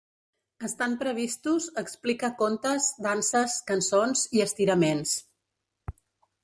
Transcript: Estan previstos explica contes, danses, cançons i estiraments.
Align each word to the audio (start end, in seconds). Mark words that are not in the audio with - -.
Estan 0.67 0.95
previstos 1.01 1.67
explica 1.83 2.31
contes, 2.41 2.89
danses, 3.09 3.59
cançons 3.71 4.27
i 4.39 4.43
estiraments. 4.49 5.15